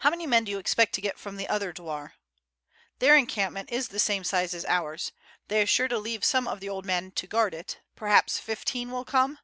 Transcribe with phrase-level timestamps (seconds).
[0.00, 2.16] "How many men do you expect to get from the other douar?"
[2.98, 5.10] "Their encampment is the same size as ours;
[5.48, 8.90] they are sure to leave some of the old men to guard it, perhaps fifteen
[8.90, 9.38] will come.